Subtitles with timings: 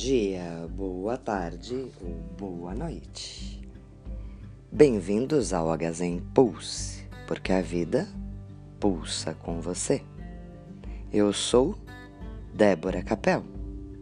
[0.00, 2.08] dia, boa tarde ou
[2.38, 3.60] boa noite.
[4.72, 8.08] Bem-vindos ao Agazen Pulse, porque a vida
[8.80, 10.00] pulsa com você.
[11.12, 11.76] Eu sou
[12.54, 13.44] Débora Capel,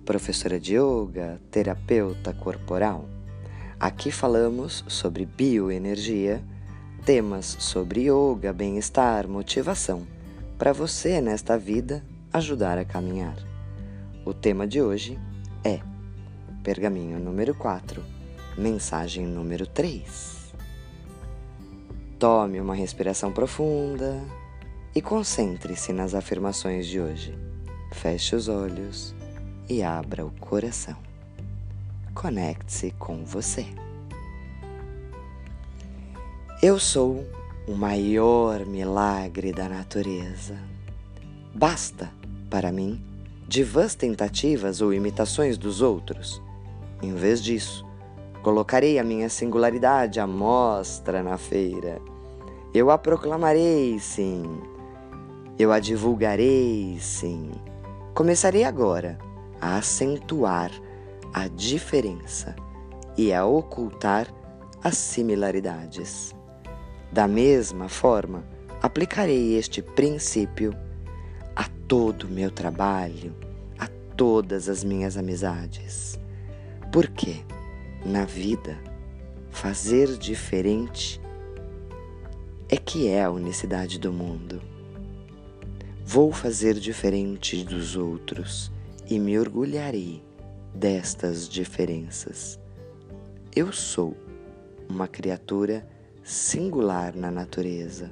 [0.05, 3.09] professora de yoga, terapeuta corporal.
[3.81, 6.41] Aqui falamos sobre bioenergia,
[7.05, 10.07] temas sobre yoga, bem-estar, motivação,
[10.57, 13.37] para você nesta vida ajudar a caminhar.
[14.25, 15.38] O tema de hoje é
[16.69, 18.05] pergaminho número 4,
[18.59, 20.53] mensagem número 3.
[22.19, 24.21] Tome uma respiração profunda
[24.95, 27.39] e concentre-se nas afirmações de hoje.
[27.93, 29.15] Feche os olhos
[29.67, 30.97] e abra o coração.
[32.15, 33.67] Conecte-se com você.
[36.63, 37.25] Eu sou
[37.67, 40.59] o maior milagre da natureza.
[41.55, 42.13] Basta,
[42.51, 43.03] para mim,
[43.49, 46.43] de vãs tentativas ou imitações dos outros.
[47.03, 47.83] Em vez disso,
[48.43, 51.99] colocarei a minha singularidade à mostra na feira.
[52.75, 54.45] Eu a proclamarei, sim.
[55.59, 57.51] Eu a divulgarei, sim.
[58.15, 59.19] Começarei agora
[59.59, 60.71] a acentuar
[61.33, 62.55] a diferença
[63.17, 64.29] e a ocultar
[64.85, 66.35] as similaridades.
[67.11, 68.45] Da mesma forma,
[68.83, 70.75] aplicarei este princípio
[71.57, 73.35] a todo o meu trabalho,
[74.19, 76.19] todas as minhas amizades.
[76.91, 77.37] Porque
[78.05, 78.77] na vida,
[79.49, 81.21] fazer diferente
[82.69, 84.61] é que é a unicidade do mundo.
[86.05, 88.73] Vou fazer diferente dos outros
[89.07, 90.25] e me orgulharei
[90.75, 92.59] destas diferenças.
[93.55, 94.17] Eu sou
[94.89, 95.89] uma criatura
[96.25, 98.11] singular na natureza.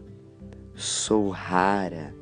[0.73, 2.15] Sou rara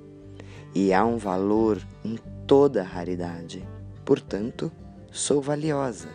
[0.74, 3.73] e há um valor em toda raridade.
[4.05, 4.70] Portanto,
[5.10, 6.08] sou valiosa.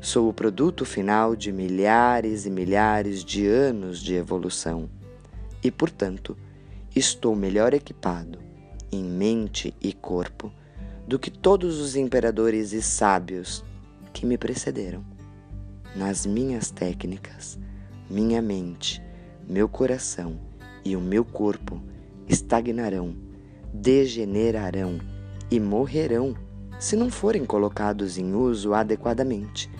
[0.00, 4.88] Sou o produto final de milhares e milhares de anos de evolução
[5.62, 6.36] e, portanto,
[6.94, 8.38] estou melhor equipado
[8.92, 10.52] em mente e corpo
[11.06, 13.64] do que todos os imperadores e sábios
[14.12, 15.04] que me precederam.
[15.94, 17.58] Nas minhas técnicas,
[18.08, 19.02] minha mente,
[19.48, 20.38] meu coração
[20.84, 21.82] e o meu corpo
[22.28, 23.26] estagnarão
[23.72, 24.98] degenerarão
[25.50, 26.34] e morrerão
[26.78, 29.70] se não forem colocados em uso adequadamente.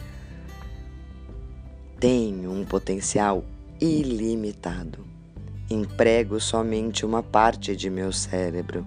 [1.99, 3.45] Tenho um potencial
[3.81, 5.05] ilimitado.
[5.71, 8.87] Emprego somente uma parte de meu cérebro.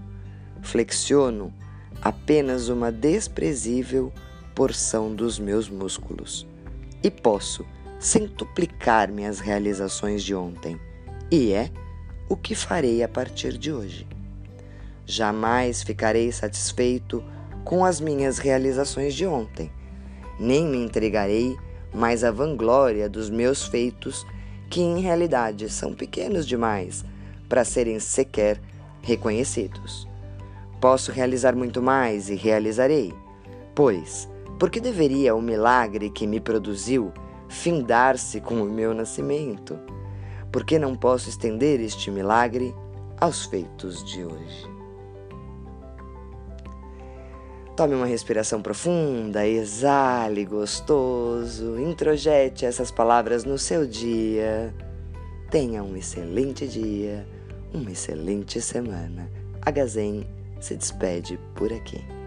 [0.61, 1.53] Flexiono
[2.01, 4.11] apenas uma desprezível
[4.55, 6.47] porção dos meus músculos.
[7.03, 7.65] E posso
[7.99, 10.79] centuplicar minhas realizações de ontem.
[11.31, 11.69] E é
[12.27, 14.07] o que farei a partir de hoje.
[15.05, 17.23] Jamais ficarei satisfeito
[17.63, 19.71] com as minhas realizações de ontem,
[20.39, 21.57] nem me entregarei
[21.93, 24.25] mais à vanglória dos meus feitos,
[24.69, 27.03] que em realidade são pequenos demais
[27.47, 28.61] para serem sequer
[29.01, 30.07] reconhecidos.
[30.79, 33.13] Posso realizar muito mais e realizarei,
[33.75, 37.11] pois, porque deveria o milagre que me produziu
[37.49, 39.77] findar-se com o meu nascimento?
[40.51, 42.73] Porque não posso estender este milagre
[43.19, 44.68] aos feitos de hoje?
[47.79, 54.75] Tome uma respiração profunda, exale gostoso, introjete essas palavras no seu dia.
[55.49, 57.25] Tenha um excelente dia,
[57.73, 59.31] uma excelente semana.
[59.61, 60.27] A Gazen
[60.59, 62.18] se despede por aqui.